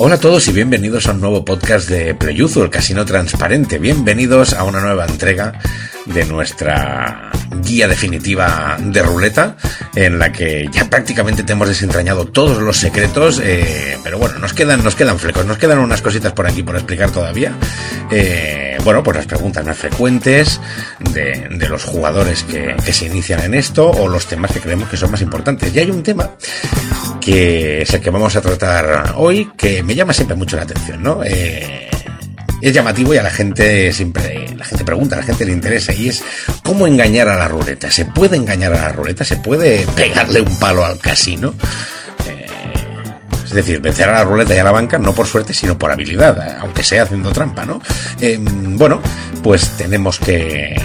[0.00, 3.80] Hola a todos y bienvenidos a un nuevo podcast de Playuzo, el Casino Transparente.
[3.80, 5.58] Bienvenidos a una nueva entrega
[6.12, 7.30] de nuestra
[7.62, 9.56] guía definitiva de ruleta,
[9.94, 14.52] en la que ya prácticamente te hemos desentrañado todos los secretos, eh, pero bueno, nos
[14.52, 17.52] quedan, nos quedan flecos, nos quedan unas cositas por aquí por explicar todavía.
[18.10, 20.60] Eh, bueno, pues las preguntas más frecuentes
[21.12, 24.96] de, de los jugadores que, se inician en esto o los temas que creemos que
[24.96, 25.74] son más importantes.
[25.74, 26.30] Y hay un tema
[27.20, 31.02] que es el que vamos a tratar hoy, que me llama siempre mucho la atención,
[31.02, 31.20] ¿no?
[31.24, 31.87] Eh,
[32.60, 35.92] es llamativo y a la gente siempre, la gente pregunta, a la gente le interesa
[35.92, 36.22] y es
[36.62, 37.90] cómo engañar a la ruleta.
[37.90, 39.24] ¿Se puede engañar a la ruleta?
[39.24, 41.54] ¿Se puede pegarle un palo al casino?
[42.26, 42.46] Eh,
[43.44, 45.90] es decir, vencer a la ruleta y a la banca no por suerte, sino por
[45.90, 47.80] habilidad, aunque sea haciendo trampa, ¿no?
[48.20, 49.00] Eh, bueno,
[49.42, 50.76] pues tenemos que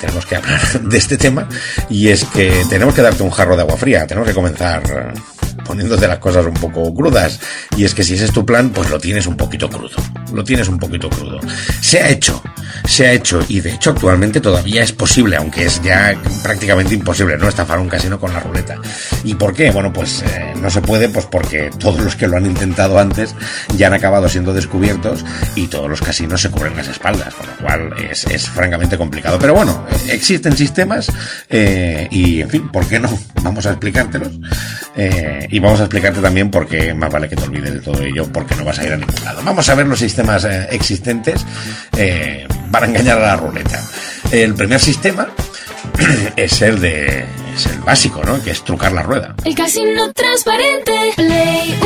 [0.00, 1.48] tenemos que hablar de este tema
[1.88, 4.82] y es que tenemos que darte un jarro de agua fría, tenemos que comenzar
[5.64, 7.40] poniéndote las cosas un poco crudas.
[7.76, 9.96] Y es que si ese es tu plan, pues lo tienes un poquito crudo.
[10.32, 11.40] Lo tienes un poquito crudo.
[11.80, 12.42] Se ha hecho,
[12.84, 17.36] se ha hecho, y de hecho actualmente todavía es posible, aunque es ya prácticamente imposible
[17.36, 18.76] no estafar un casino con la ruleta.
[19.24, 19.70] ¿Y por qué?
[19.70, 23.34] Bueno, pues eh, no se puede, pues porque todos los que lo han intentado antes
[23.76, 27.56] ya han acabado siendo descubiertos y todos los casinos se cubren las espaldas, con lo
[27.56, 29.38] cual es, es francamente complicado.
[29.38, 31.10] Pero bueno, existen sistemas
[31.48, 33.18] eh, y, en fin, ¿por qué no?
[33.42, 34.32] Vamos a explicártelos.
[34.96, 38.02] Eh, y vamos a explicarte también por qué más vale que te olvides de todo
[38.02, 39.42] ello, porque no vas a ir a ningún lado.
[39.44, 41.44] Vamos a ver los sistemas eh, existentes
[41.96, 43.80] eh, para engañar a la ruleta.
[44.30, 45.28] El primer sistema
[46.36, 48.42] es el de es el básico, ¿no?
[48.42, 49.34] Que es trucar la rueda.
[49.44, 51.78] El casino transparente, Play.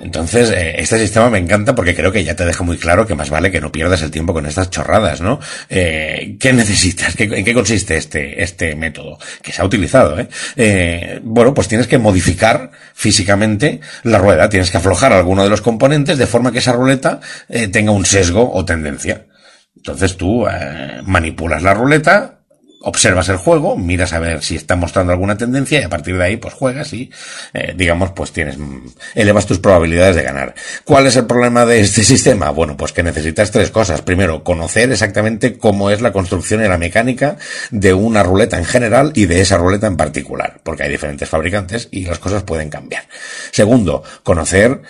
[0.00, 3.14] Entonces, eh, este sistema me encanta porque creo que ya te deja muy claro que
[3.14, 5.38] más vale que no pierdas el tiempo con estas chorradas, ¿no?
[5.68, 7.14] Eh, ¿Qué necesitas?
[7.14, 9.18] ¿Qué- ¿En qué consiste este, este método?
[9.42, 10.28] Que se ha utilizado, ¿eh?
[10.56, 15.60] Eh, Bueno, pues tienes que modificar físicamente la rueda, tienes que aflojar alguno de los
[15.60, 19.26] componentes de forma que esa ruleta eh, tenga un sesgo o tendencia.
[19.76, 22.37] Entonces tú eh, manipulas la ruleta,
[22.80, 26.24] observas el juego, miras a ver si está mostrando alguna tendencia y a partir de
[26.24, 27.10] ahí pues juegas y
[27.52, 30.54] eh, digamos pues tienes mm, elevas tus probabilidades de ganar.
[30.84, 32.50] ¿Cuál es el problema de este sistema?
[32.50, 34.02] Bueno, pues que necesitas tres cosas.
[34.02, 37.36] Primero, conocer exactamente cómo es la construcción y la mecánica
[37.70, 41.88] de una ruleta en general y de esa ruleta en particular, porque hay diferentes fabricantes
[41.90, 43.04] y las cosas pueden cambiar.
[43.50, 44.82] Segundo, conocer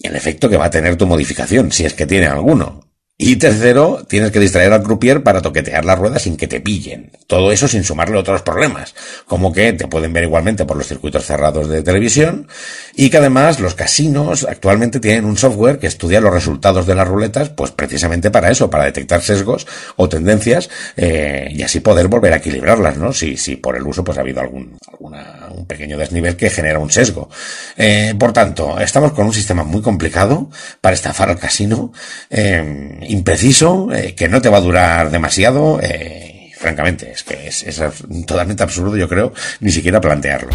[0.00, 2.91] el efecto que va a tener tu modificación, si es que tiene alguno.
[3.24, 7.12] Y tercero, tienes que distraer al croupier para toquetear la rueda sin que te pillen.
[7.28, 8.96] Todo eso sin sumarle otros problemas,
[9.28, 12.48] como que te pueden ver igualmente por los circuitos cerrados de televisión
[12.96, 17.06] y que además los casinos actualmente tienen un software que estudia los resultados de las
[17.06, 22.32] ruletas, pues precisamente para eso, para detectar sesgos o tendencias eh, y así poder volver
[22.32, 23.12] a equilibrarlas, ¿no?
[23.12, 26.78] Si, si por el uso pues ha habido algún alguna, un pequeño desnivel que genera
[26.78, 27.30] un sesgo.
[27.76, 30.50] Eh, por tanto, estamos con un sistema muy complicado
[30.80, 31.92] para estafar al casino,
[32.28, 35.80] eh, impreciso, eh, que no te va a durar demasiado.
[35.82, 36.28] eh,
[36.58, 37.82] francamente, es que es, es
[38.24, 40.50] totalmente absurdo, yo creo, ni siquiera plantearlo.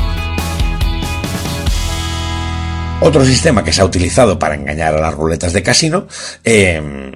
[3.01, 6.07] Otro sistema que se ha utilizado para engañar a las ruletas de casino,
[6.43, 7.11] eh,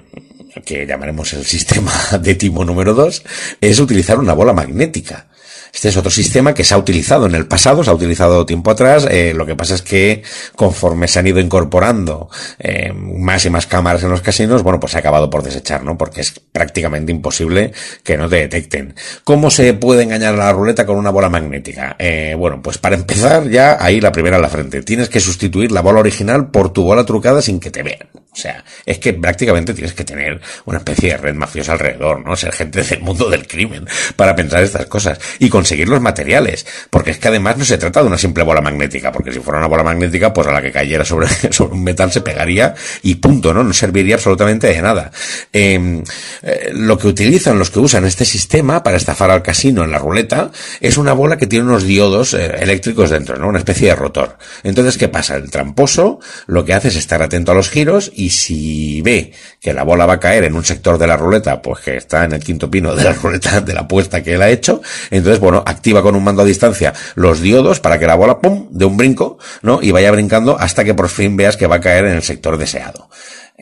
[0.64, 3.24] que llamaremos el sistema de timo número 2,
[3.60, 5.26] es utilizar una bola magnética.
[5.72, 8.70] Este es otro sistema que se ha utilizado en el pasado, se ha utilizado tiempo
[8.70, 9.06] atrás.
[9.10, 10.22] eh, lo que pasa es que
[10.54, 12.28] conforme se han ido incorporando
[12.58, 15.82] eh, más y más cámaras en los casinos, bueno, pues se ha acabado por desechar,
[15.82, 15.96] ¿no?
[15.96, 17.72] Porque es prácticamente imposible
[18.04, 18.94] que no te detecten.
[19.24, 21.96] ¿Cómo se puede engañar a la ruleta con una bola magnética?
[21.98, 24.82] Eh, bueno, pues para empezar ya ahí la primera en la frente.
[24.82, 28.08] Tienes que sustituir la bola original por tu bola trucada sin que te vean.
[28.32, 32.34] O sea, es que prácticamente tienes que tener una especie de red mafiosa alrededor, ¿no?
[32.34, 36.66] Ser gente del mundo del crimen para pensar estas cosas y conseguir los materiales.
[36.90, 39.58] Porque es que además no se trata de una simple bola magnética, porque si fuera
[39.58, 41.28] una bola magnética, pues a la que cayera sobre,
[41.70, 43.62] un metal se pegaría y punto, ¿no?
[43.62, 45.12] No serviría absolutamente de nada.
[45.52, 46.02] Eh,
[46.42, 49.98] eh, lo que utilizan los que usan este sistema para estafar al casino en la
[49.98, 50.50] ruleta
[50.80, 53.48] es una bola que tiene unos diodos eh, eléctricos dentro, ¿no?
[53.48, 54.38] Una especie de rotor.
[54.64, 55.36] Entonces, ¿qué pasa?
[55.36, 59.72] El tramposo lo que hace es estar atento a los giros y si ve que
[59.72, 62.32] la bola va a caer en un sector de la ruleta, pues que está en
[62.32, 65.51] el quinto pino de la ruleta de la apuesta que él ha hecho, entonces, bueno,
[65.58, 68.96] activa con un mando a distancia los diodos para que la bola, pum, de un
[68.96, 69.80] brinco, ¿no?
[69.82, 72.56] Y vaya brincando hasta que por fin veas que va a caer en el sector
[72.56, 73.08] deseado.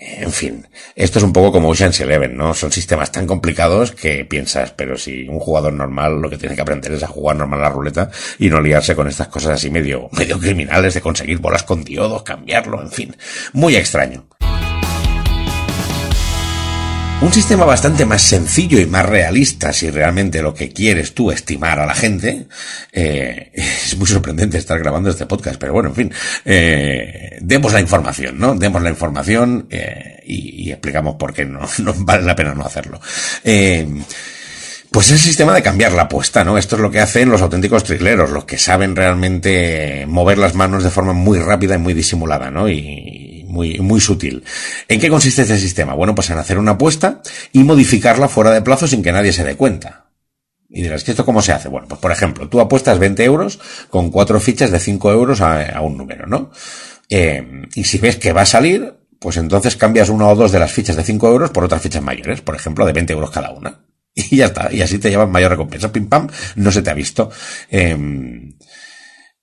[0.02, 2.54] En fin, esto es un poco como Ocean's Eleven, ¿no?
[2.54, 6.62] Son sistemas tan complicados que piensas, pero si un jugador normal lo que tiene que
[6.62, 10.08] aprender es a jugar normal la ruleta y no liarse con estas cosas así medio,
[10.12, 13.16] medio criminales de conseguir bolas con diodos, cambiarlo, en fin.
[13.52, 14.26] Muy extraño.
[17.22, 21.78] Un sistema bastante más sencillo y más realista si realmente lo que quieres tú estimar
[21.78, 22.46] a la gente.
[22.93, 26.12] Eh, es muy sorprendente estar grabando este podcast, pero bueno, en fin.
[26.46, 28.55] Eh, demos la información, ¿no?
[28.55, 32.64] Demos la información eh, y, y, explicamos por qué no, no, vale la pena no
[32.64, 32.99] hacerlo.
[33.44, 33.87] Eh,
[34.90, 36.56] pues es el sistema de cambiar la apuesta, ¿no?
[36.56, 40.82] Esto es lo que hacen los auténticos trileros, los que saben realmente mover las manos
[40.82, 42.69] de forma muy rápida y muy disimulada, ¿no?
[42.69, 43.19] Y
[43.50, 44.44] muy, muy sutil.
[44.88, 45.94] ¿En qué consiste este sistema?
[45.94, 47.20] Bueno, pues en hacer una apuesta
[47.52, 50.06] y modificarla fuera de plazo sin que nadie se dé cuenta.
[50.69, 51.69] Y dirás, ¿que esto cómo se hace?
[51.69, 53.58] Bueno, pues por ejemplo, tú apuestas 20 euros
[53.91, 56.50] con cuatro fichas de 5 euros a, un número, ¿no?
[57.08, 60.61] Eh, y si ves que va a salir, pues entonces cambias una o dos de
[60.61, 63.50] las fichas de 5 euros por otras fichas mayores, por ejemplo, de 20 euros cada
[63.50, 63.81] una.
[64.14, 64.73] Y ya está.
[64.73, 65.91] Y así te llevan mayor recompensa.
[65.93, 67.31] Pim pam, no se te ha visto.
[67.70, 67.97] Eh,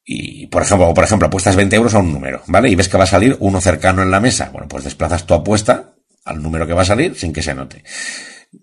[0.09, 2.69] y, por ejemplo, por ejemplo, apuestas 20 euros a un número, ¿vale?
[2.69, 4.49] Y ves que va a salir uno cercano en la mesa.
[4.53, 7.83] Bueno, pues desplazas tu apuesta al número que va a salir sin que se note.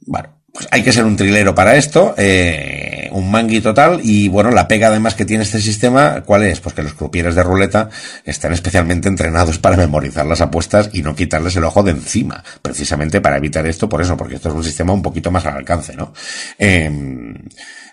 [0.07, 4.51] Bueno, pues hay que ser un trilero para esto, eh, un mangui total, y bueno,
[4.53, 6.61] la pega además que tiene este sistema, ¿cuál es?
[6.61, 7.91] Pues que los crupieres de ruleta
[8.25, 13.21] están especialmente entrenados para memorizar las apuestas y no quitarles el ojo de encima, precisamente
[13.21, 15.95] para evitar esto, por eso, porque esto es un sistema un poquito más al alcance,
[15.95, 16.15] ¿no?
[16.59, 16.91] Eh,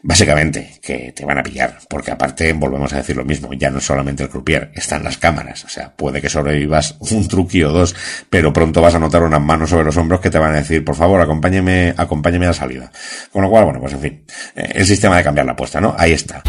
[0.03, 3.77] Básicamente, que te van a pillar, porque aparte volvemos a decir lo mismo, ya no
[3.77, 7.71] es solamente el croupier, están las cámaras, o sea, puede que sobrevivas un truqui o
[7.71, 7.95] dos,
[8.29, 10.83] pero pronto vas a notar unas manos sobre los hombros que te van a decir,
[10.83, 12.91] por favor, acompáñeme, acompáñeme a la salida.
[13.31, 14.25] Con lo cual, bueno, pues en fin,
[14.55, 15.95] eh, el sistema de cambiar la apuesta, ¿no?
[15.97, 16.41] Ahí está.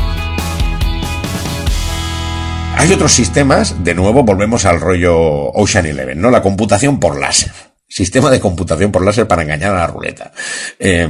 [2.78, 6.30] Hay otros sistemas, de nuevo volvemos al rollo Ocean Eleven, ¿no?
[6.30, 10.32] La computación por láser sistema de computación por láser para engañar a la ruleta.
[10.78, 11.06] Eh,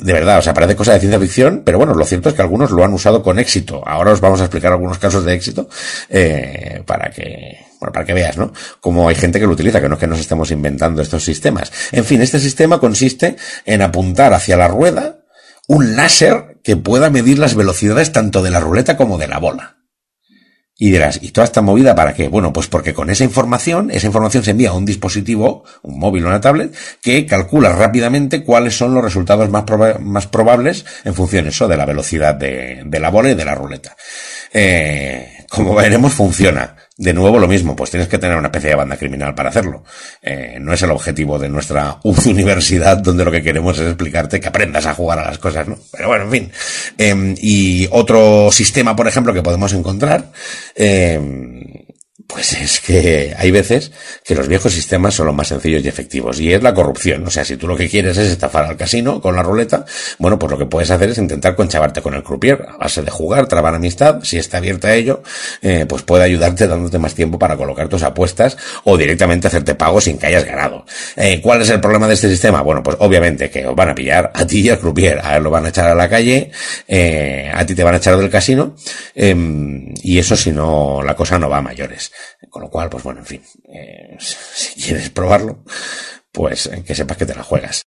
[0.00, 2.42] de verdad, o sea, parece cosa de ciencia ficción, pero bueno, lo cierto es que
[2.42, 3.82] algunos lo han usado con éxito.
[3.86, 5.68] Ahora os vamos a explicar algunos casos de éxito
[6.10, 8.52] eh, para que bueno, para que veas, ¿no?
[8.80, 11.72] Cómo hay gente que lo utiliza, que no es que nos estemos inventando estos sistemas.
[11.92, 15.20] En fin, este sistema consiste en apuntar hacia la rueda
[15.68, 19.77] un láser que pueda medir las velocidades tanto de la ruleta como de la bola.
[20.80, 22.28] Y dirás, ¿y toda esta movida para qué?
[22.28, 26.24] Bueno, pues porque con esa información, esa información se envía a un dispositivo, un móvil
[26.24, 26.72] o una tablet,
[27.02, 29.64] que calcula rápidamente cuáles son los resultados más,
[30.00, 33.56] más probables en función eso de la velocidad de, de la bola y de la
[33.56, 33.96] ruleta.
[34.52, 36.76] Eh, como veremos, funciona.
[36.96, 39.84] De nuevo lo mismo, pues tienes que tener una especie de banda criminal para hacerlo.
[40.20, 44.48] Eh, no es el objetivo de nuestra universidad donde lo que queremos es explicarte que
[44.48, 45.78] aprendas a jugar a las cosas, ¿no?
[45.92, 46.52] Pero bueno, en fin.
[46.98, 50.32] Eh, y otro sistema, por ejemplo, que podemos encontrar,
[50.74, 51.18] eh,
[52.28, 53.90] pues es que hay veces
[54.22, 56.38] que los viejos sistemas son los más sencillos y efectivos.
[56.38, 57.26] Y es la corrupción.
[57.26, 59.86] O sea, si tú lo que quieres es estafar al casino con la ruleta,
[60.18, 62.66] bueno, pues lo que puedes hacer es intentar conchavarte con el croupier.
[62.68, 65.22] A base de jugar, trabar amistad, si está abierta a ello,
[65.62, 69.98] eh, pues puede ayudarte dándote más tiempo para colocar tus apuestas o directamente hacerte pago
[69.98, 70.84] sin que hayas ganado.
[71.16, 72.60] Eh, ¿Cuál es el problema de este sistema?
[72.60, 75.18] Bueno, pues obviamente que os van a pillar a ti y al croupier.
[75.24, 76.50] A él lo van a echar a la calle,
[76.86, 78.76] eh, a ti te van a echar del casino,
[79.14, 82.12] em, y eso si no, la cosa no va a mayores.
[82.50, 83.42] Con lo cual, pues bueno, en fin,
[83.72, 85.64] eh, si quieres probarlo,
[86.32, 87.82] pues que sepas que te la juegas.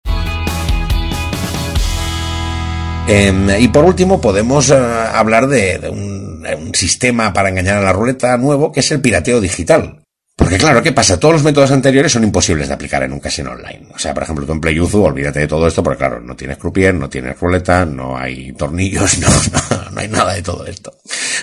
[3.08, 6.28] Eh, y por último, podemos uh, hablar de, un,
[6.74, 10.04] sistema para engañar a la ruleta nuevo, que es el pirateo digital.
[10.48, 11.20] Porque claro, ¿qué pasa?
[11.20, 13.86] Todos los métodos anteriores son imposibles de aplicar en un casino online.
[13.94, 16.56] O sea, por ejemplo, tú en PlayUzu, olvídate de todo esto, porque claro, no tienes
[16.56, 20.96] croupier, no tienes ruleta, no hay tornillos, no, no, no hay nada de todo esto.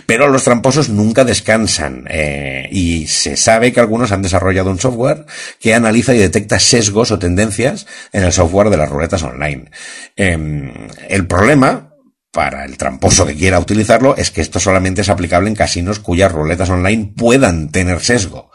[0.07, 5.27] Pero los tramposos nunca descansan, eh, y se sabe que algunos han desarrollado un software
[5.59, 9.69] que analiza y detecta sesgos o tendencias en el software de las ruletas online.
[10.15, 10.73] Eh,
[11.09, 11.93] el problema,
[12.31, 16.31] para el tramposo que quiera utilizarlo es que esto solamente es aplicable en casinos cuyas
[16.31, 18.49] ruletas online puedan tener sesgo.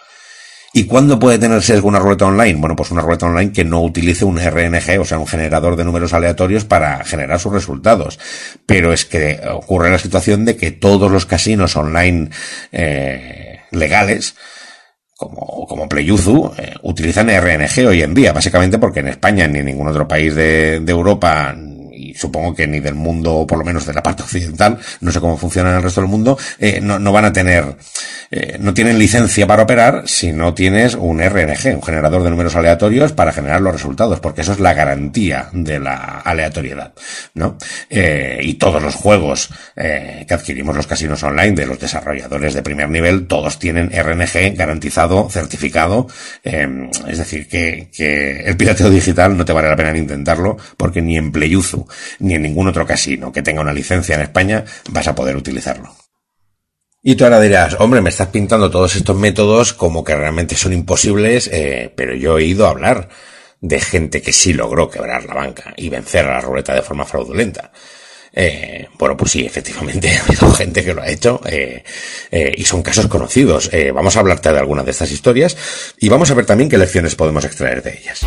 [0.73, 2.61] ¿Y cuándo puede tener sesgo una ruleta online?
[2.61, 5.85] Bueno, pues una ruleta online que no utilice un RNG, o sea, un generador de
[5.85, 8.21] números aleatorios para generar sus resultados.
[8.67, 12.31] Pero es que ocurre la situación de que todos los casinos online
[12.71, 14.37] eh, legales,
[15.17, 19.67] como, como PlayUzu, eh, utilizan RNG hoy en día, básicamente porque en España ni en
[19.67, 21.53] ningún otro país de, de Europa
[22.15, 25.21] supongo que ni del mundo, o por lo menos de la parte occidental, no sé
[25.21, 27.77] cómo funciona en el resto del mundo, eh, no, no, van a tener,
[28.31, 32.57] eh, no tienen licencia para operar si no tienes un RNG, un generador de números
[32.57, 36.93] aleatorios para generar los resultados, porque eso es la garantía de la aleatoriedad,
[37.35, 37.57] ¿no?
[37.89, 42.89] Eh, y todos los juegos que adquirimos los casinos online de los desarrolladores de primer
[42.91, 46.07] nivel, todos tienen RNG garantizado, certificado,
[46.45, 50.57] eh, es decir, que, que el pirateo digital no te vale la pena ni intentarlo,
[50.77, 51.87] porque ni en Playuzu
[52.19, 55.95] ni en ningún otro casino que tenga una licencia en España vas a poder utilizarlo.
[57.03, 60.75] Y tú ahora dirás, hombre, me estás pintando todos estos métodos como que realmente son
[60.75, 63.09] imposibles, eh, pero yo he ido a hablar
[63.63, 67.07] de gente que sí logró quebrar la banca y vencer a la ruleta de forma
[67.07, 67.73] fraudulenta.
[68.33, 71.83] Eh, bueno, pues sí, efectivamente ha habido gente que lo ha hecho eh,
[72.31, 73.71] y son casos conocidos.
[73.95, 75.57] Vamos a hablarte de algunas de estas historias
[75.99, 78.27] y vamos a ver también qué lecciones podemos extraer de ellas.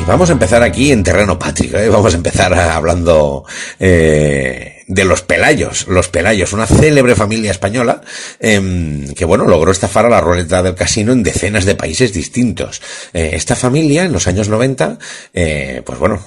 [0.00, 1.88] Y vamos a empezar aquí en terreno patrio, ¿eh?
[1.88, 3.44] vamos a empezar hablando
[3.78, 5.86] eh, de los Pelayos.
[5.88, 8.00] Los Pelayos, una célebre familia española
[8.40, 12.82] eh, que, bueno, logró estafar a la ruleta del casino en decenas de países distintos.
[13.12, 14.98] Eh, esta familia, en los años 90,
[15.32, 16.20] eh, pues bueno,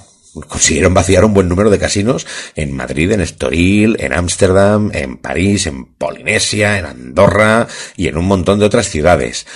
[0.46, 5.66] consiguieron vaciar un buen número de casinos en Madrid, en Estoril, en Ámsterdam, en París,
[5.66, 9.46] en Polinesia, en Andorra y en un montón de otras ciudades.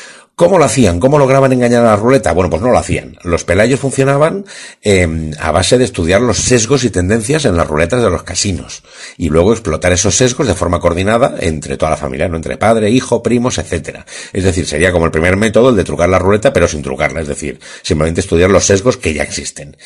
[0.42, 0.98] ¿Cómo lo hacían?
[0.98, 2.32] ¿Cómo lograban engañar a la ruleta?
[2.32, 3.16] Bueno, pues no lo hacían.
[3.22, 4.44] Los pelayos funcionaban
[4.82, 8.82] eh, a base de estudiar los sesgos y tendencias en las ruletas de los casinos
[9.16, 12.90] y luego explotar esos sesgos de forma coordinada entre toda la familia, no entre padre,
[12.90, 14.04] hijo, primos, etcétera.
[14.32, 17.20] Es decir, sería como el primer método el de trucar la ruleta, pero sin trucarla,
[17.20, 19.76] es decir, simplemente estudiar los sesgos que ya existen.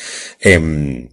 [0.41, 1.07] Eh,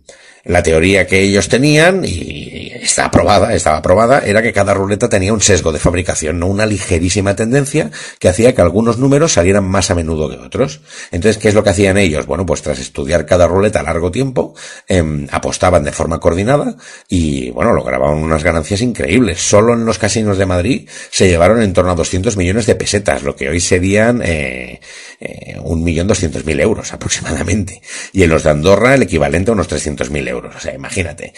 [0.45, 5.33] la teoría que ellos tenían, y está aprobada, estaba aprobada, era que cada ruleta tenía
[5.33, 9.91] un sesgo de fabricación, no una ligerísima tendencia que hacía que algunos números salieran más
[9.91, 10.81] a menudo que otros.
[11.11, 12.27] Entonces, ¿qué es lo que hacían ellos?
[12.27, 14.55] Bueno, pues tras estudiar cada ruleta a largo tiempo,
[14.87, 16.77] eh, apostaban de forma coordinada
[17.09, 19.41] y, bueno, lograban unas ganancias increíbles.
[19.41, 23.23] Solo en los casinos de Madrid se llevaron en torno a 200 millones de pesetas,
[23.23, 24.81] lo que hoy serían eh,
[25.21, 27.81] eh, un millón doscientos mil euros aproximadamente.
[28.13, 30.57] Y en los de Andorra el equivalente a unos 300.000 euros euros.
[30.57, 31.33] O sea, imagínate.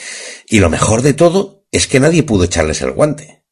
[0.49, 1.36] Y lo mejor de todo
[1.71, 3.43] es que nadie pudo echarles el guante.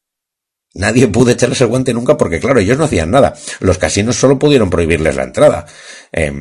[0.75, 3.33] Nadie pudo echarles el guante nunca porque, claro, ellos no hacían nada.
[3.61, 5.65] Los casinos solo pudieron prohibirles la entrada.
[6.11, 6.33] Eh,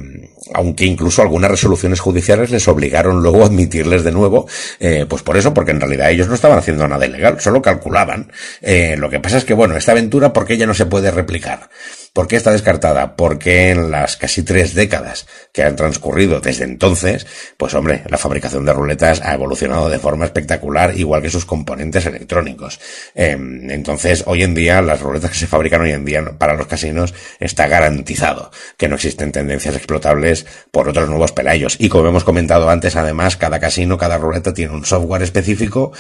[0.52, 4.49] aunque incluso algunas resoluciones judiciales les obligaron luego a admitirles de nuevo,
[4.81, 8.33] eh, pues por eso, porque en realidad ellos no estaban haciendo nada ilegal, solo calculaban.
[8.61, 11.12] Eh, lo que pasa es que, bueno, esta aventura, ¿por qué ya no se puede
[11.12, 11.71] replicar?
[12.14, 13.16] ¿Por qué está descartada?
[13.16, 18.64] Porque en las casi tres décadas que han transcurrido desde entonces, pues hombre, la fabricación
[18.64, 22.78] de ruletas ha evolucionado de forma espectacular, igual que sus componentes electrónicos.
[23.16, 26.68] Eh, entonces, hoy en día, las ruletas que se fabrican hoy en día para los
[26.68, 31.75] casinos está garantizado que no existen tendencias explotables por otros nuevos pelayos.
[31.80, 35.90] Y como hemos comentado antes, además, cada casino, cada ruleta tiene un software específico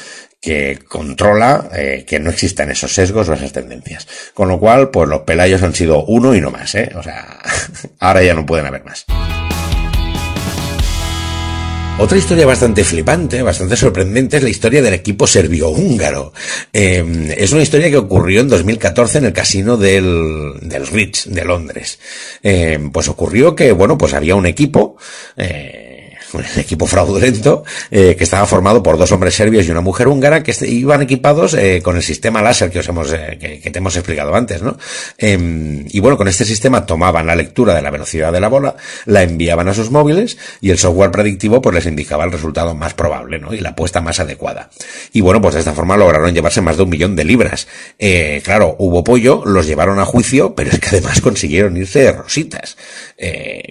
[0.44, 4.06] que controla eh, que no existan esos sesgos o esas tendencias.
[4.34, 6.90] Con lo cual, pues los pelayos han sido uno y no más, ¿eh?
[6.94, 7.38] O sea,
[8.00, 9.04] ahora ya no pueden haber más.
[11.96, 16.32] Otra historia bastante flipante, bastante sorprendente, es la historia del equipo serbio-húngaro.
[16.72, 21.44] Eh, es una historia que ocurrió en 2014 en el casino del, del Ritz de
[21.44, 22.00] Londres.
[22.42, 24.96] Eh, pues ocurrió que, bueno, pues había un equipo,
[25.36, 25.93] eh,
[26.42, 30.42] un equipo fraudulento eh, que estaba formado por dos hombres serbios y una mujer húngara
[30.42, 33.96] que iban equipados eh, con el sistema láser que os hemos eh, que, te hemos
[33.96, 34.76] explicado antes, ¿no?
[35.18, 38.76] Eh, y bueno, con este sistema tomaban la lectura de la velocidad de la bola,
[39.06, 42.94] la enviaban a sus móviles y el software predictivo pues les indicaba el resultado más
[42.94, 43.54] probable, ¿no?
[43.54, 44.70] Y la apuesta más adecuada.
[45.12, 47.66] Y bueno, pues de esta forma lograron llevarse más de un millón de libras.
[48.42, 52.76] Claro, hubo pollo, los llevaron a juicio, pero es que además consiguieron irse de rositas.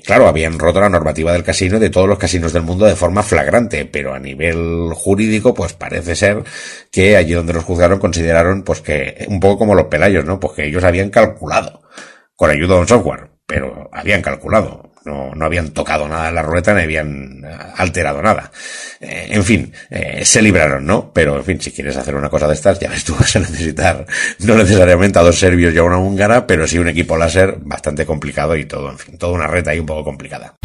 [0.05, 3.23] Claro, habían roto la normativa del casino de todos los casinos del mundo de forma
[3.23, 6.43] flagrante, pero a nivel jurídico, pues parece ser
[6.91, 10.39] que allí donde los juzgaron consideraron, pues que, un poco como los pelayos, ¿no?
[10.39, 11.81] Pues que ellos habían calculado,
[12.35, 14.93] con ayuda de un software, pero habían calculado.
[15.05, 17.41] No, no habían tocado nada en la ruleta ni habían
[17.75, 18.49] alterado nada.
[19.01, 21.11] Eh, en fin, eh, se libraron, ¿no?
[21.11, 23.39] Pero, en fin, si quieres hacer una cosa de estas, ya ves tú, vas a
[23.39, 24.05] necesitar
[24.39, 28.05] no necesariamente a dos serbios y a una húngara, pero sí un equipo láser bastante
[28.05, 30.55] complicado y todo, en fin, toda una red ahí un poco complicada.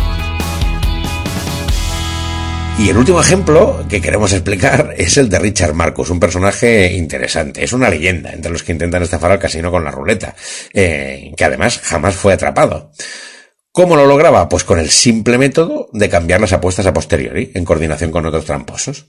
[2.78, 7.64] Y el último ejemplo que queremos explicar es el de Richard Marcus, un personaje interesante.
[7.64, 10.37] Es una leyenda entre los que intentan estafar al casino con la ruleta,
[10.73, 12.92] eh, que además jamás fue atrapado.
[13.73, 14.49] ¿Cómo lo lograba?
[14.49, 18.44] Pues con el simple método de cambiar las apuestas a posteriori, en coordinación con otros
[18.44, 19.06] tramposos.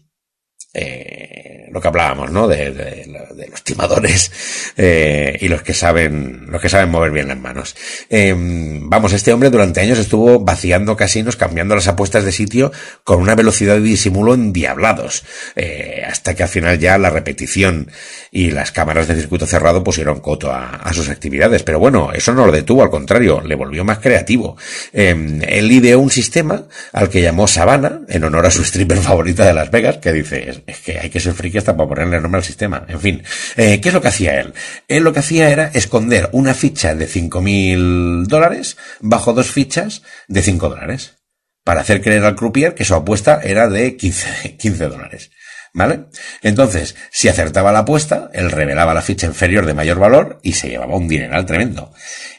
[0.73, 2.47] Eh, lo que hablábamos, ¿no?
[2.47, 3.07] De,
[3.49, 4.31] los timadores
[4.77, 7.75] eh, y los que saben, los que saben mover bien las manos.
[8.09, 12.71] Eh, vamos, este hombre durante años estuvo vaciando casinos, cambiando las apuestas de sitio
[13.03, 15.23] con una velocidad de disimulo endiablados,
[15.55, 17.91] eh, hasta que al final ya la repetición
[18.31, 21.63] y las cámaras de circuito cerrado pusieron coto a, a sus actividades.
[21.63, 24.57] Pero bueno, eso no lo detuvo, al contrario, le volvió más creativo.
[24.93, 29.45] Eh, él ideó un sistema al que llamó Savannah, en honor a su stripper favorita
[29.45, 32.39] de Las Vegas, que dice, es que hay que ser friki hasta para ponerle nombre
[32.39, 32.85] al sistema.
[32.87, 33.23] En fin,
[33.55, 34.53] eh, ¿qué es lo que hacía él?
[34.87, 40.41] Él lo que hacía era esconder una ficha de 5.000 dólares bajo dos fichas de
[40.41, 41.15] 5 dólares.
[41.63, 45.29] Para hacer creer al croupier que su apuesta era de 15, 15 dólares.
[45.71, 46.05] ¿Vale?
[46.41, 50.69] Entonces, si acertaba la apuesta, él revelaba la ficha inferior de mayor valor y se
[50.69, 51.93] llevaba un dineral tremendo.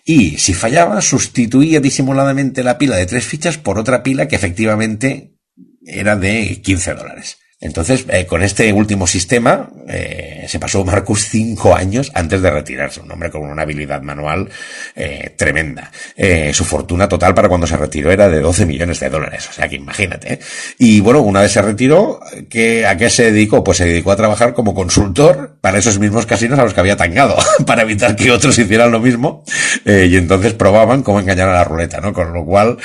[0.05, 5.37] Y si fallaba, sustituía disimuladamente la pila de tres fichas por otra pila que efectivamente
[5.85, 7.39] era de 15 dólares.
[7.61, 13.01] Entonces, eh, con este último sistema, eh, se pasó Marcus cinco años antes de retirarse.
[13.01, 14.49] Un hombre con una habilidad manual
[14.95, 15.91] eh, tremenda.
[16.17, 19.49] Eh, su fortuna total para cuando se retiró era de 12 millones de dólares.
[19.51, 20.39] O sea que imagínate.
[20.79, 23.65] Y bueno, una vez se retiró, ¿qué, ¿a qué se dedicó?
[23.65, 26.97] Pues se dedicó a trabajar como consultor para esos mismos casinos a los que había
[26.97, 27.37] tangado,
[27.67, 29.45] para evitar que otros hicieran lo mismo.
[29.85, 32.13] y entonces probaban cómo engañar a la ruleta, ¿no?
[32.13, 32.79] Con lo cual,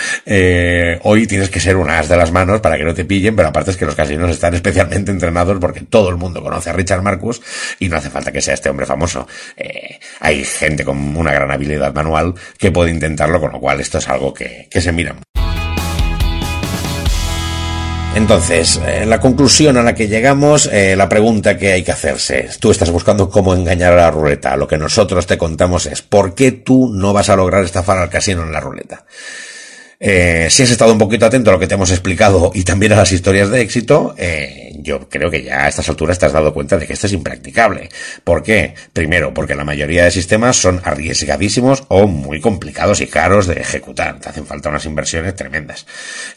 [1.03, 3.50] hoy tienes que ser un as de las manos para que no te pillen, pero
[3.50, 7.03] aparte es que los casinos están especialmente entrenados porque todo el mundo conoce a Richard
[7.03, 7.39] Marcus
[7.77, 9.27] y no hace falta que sea este hombre famoso.
[9.55, 14.00] Eh, hay gente con una gran habilidad manual que puede intentarlo, con lo cual esto
[14.00, 15.15] es algo que, que se mira.
[18.15, 22.50] Entonces, eh, la conclusión a la que llegamos, eh, la pregunta que hay que hacerse,
[22.60, 26.34] tú estás buscando cómo engañar a la ruleta, lo que nosotros te contamos es, ¿por
[26.34, 29.05] qué tú no vas a lograr estafar al casino en la ruleta?
[30.07, 32.93] Eh, si has estado un poquito atento a lo que te hemos explicado y también
[32.93, 36.31] a las historias de éxito, eh, yo creo que ya a estas alturas te has
[36.31, 37.89] dado cuenta de que esto es impracticable.
[38.24, 38.75] ¿Por qué?
[38.93, 44.19] Primero, porque la mayoría de sistemas son arriesgadísimos o muy complicados y caros de ejecutar.
[44.19, 45.88] Te hacen falta unas inversiones tremendas.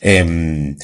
[0.00, 0.75] Eh,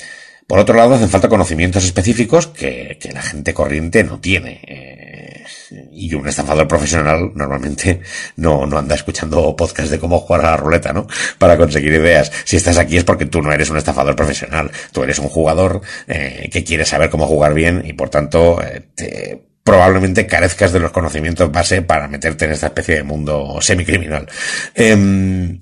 [0.47, 4.61] por otro lado, hacen falta conocimientos específicos que, que la gente corriente no tiene.
[4.67, 5.45] Eh,
[5.93, 8.01] y un estafador profesional normalmente
[8.37, 11.07] no, no anda escuchando podcast de cómo jugar a la ruleta, ¿no?
[11.39, 12.31] Para conseguir ideas.
[12.45, 14.71] Si estás aquí es porque tú no eres un estafador profesional.
[14.93, 18.83] Tú eres un jugador eh, que quiere saber cómo jugar bien y por tanto eh,
[18.95, 24.29] te, probablemente carezcas de los conocimientos base para meterte en esta especie de mundo semicriminal.
[24.75, 25.59] Eh,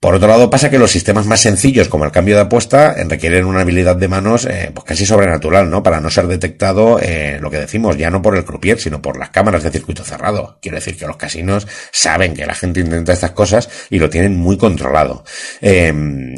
[0.00, 3.46] por otro lado, pasa que los sistemas más sencillos, como el cambio de apuesta, requieren
[3.46, 5.82] una habilidad de manos eh, pues casi sobrenatural, ¿no?
[5.82, 9.18] Para no ser detectado, eh, lo que decimos, ya no por el croupier, sino por
[9.18, 10.56] las cámaras de circuito cerrado.
[10.62, 14.36] Quiero decir que los casinos saben que la gente intenta estas cosas y lo tienen
[14.36, 15.24] muy controlado.
[15.60, 15.92] Eh,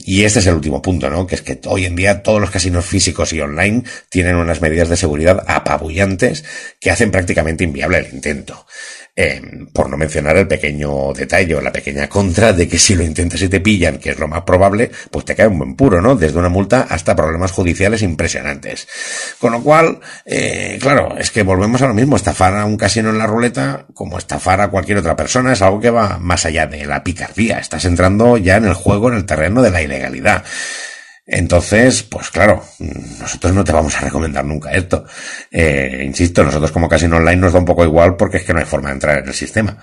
[0.07, 1.27] y este es el último punto, ¿no?
[1.27, 4.89] Que es que hoy en día todos los casinos físicos y online tienen unas medidas
[4.89, 6.47] de seguridad apabullantes
[6.81, 8.65] que hacen prácticamente inviable el intento.
[9.23, 13.05] Eh, por no mencionar el pequeño detalle o la pequeña contra de que si lo
[13.05, 16.01] intentas y te pillan, que es lo más probable, pues te cae un buen puro,
[16.01, 16.17] ¿no?
[16.17, 18.89] Desde una multa hasta problemas judiciales impresionantes.
[19.39, 23.11] Con lo cual, eh, claro, es que volvemos a lo mismo, estafar a un casino
[23.11, 26.67] en la ruleta, como estafar a cualquier otra persona, es algo que va más allá
[26.67, 27.59] de la picardía.
[27.59, 30.45] Estás entrando ya en el juego, en el terreno de la ilegalidad.
[31.33, 32.65] Entonces, pues claro,
[33.21, 35.05] nosotros no te vamos a recomendar nunca esto.
[35.49, 38.59] Eh, insisto, nosotros como Casino Online nos da un poco igual porque es que no
[38.59, 39.79] hay forma de entrar en el sistema.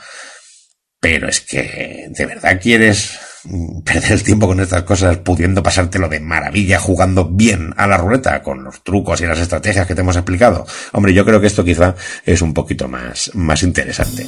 [1.00, 3.18] Pero es que, ¿de verdad quieres
[3.86, 8.44] perder el tiempo con estas cosas pudiendo pasártelo de maravilla jugando bien a la ruleta
[8.44, 10.66] con los trucos y las estrategias que te hemos explicado?
[10.92, 14.28] Hombre, yo creo que esto quizá es un poquito más, más interesante.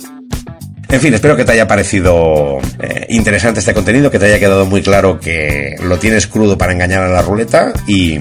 [0.91, 4.65] En fin, espero que te haya parecido eh, interesante este contenido, que te haya quedado
[4.65, 8.19] muy claro que lo tienes crudo para engañar a la ruleta y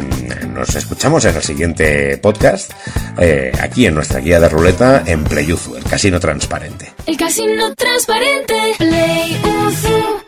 [0.52, 2.70] nos escuchamos en el siguiente podcast,
[3.18, 6.92] eh, aquí en nuestra guía de ruleta en Playuzu, el casino transparente.
[7.06, 10.27] El casino transparente, Play Uzu.